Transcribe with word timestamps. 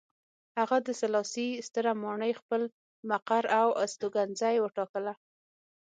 هغه 0.59 0.77
د 0.87 0.89
سلاسي 1.01 1.47
ستره 1.67 1.91
ماڼۍ 2.03 2.31
خپل 2.41 2.61
مقر 3.09 3.43
او 3.59 3.67
استوګنځی 3.83 4.55
وټاکله. 4.59 5.13